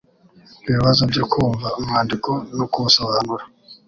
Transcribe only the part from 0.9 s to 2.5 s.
byo kumva umwandiko